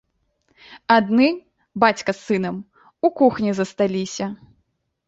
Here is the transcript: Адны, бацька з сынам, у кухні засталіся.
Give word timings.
Адны, 0.95 1.27
бацька 1.83 2.11
з 2.17 2.27
сынам, 2.31 2.55
у 3.07 3.13
кухні 3.21 3.51
засталіся. 3.61 4.35